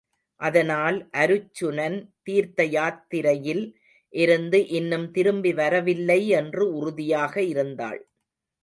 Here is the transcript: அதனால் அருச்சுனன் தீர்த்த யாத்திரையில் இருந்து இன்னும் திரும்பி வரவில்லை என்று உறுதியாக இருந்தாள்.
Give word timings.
அதனால் 0.41 0.97
அருச்சுனன் 1.13 1.97
தீர்த்த 2.23 2.65
யாத்திரையில் 2.69 3.63
இருந்து 4.13 4.61
இன்னும் 4.71 5.07
திரும்பி 5.11 5.53
வரவில்லை 5.53 6.19
என்று 6.33 6.65
உறுதியாக 6.73 7.35
இருந்தாள். 7.45 8.01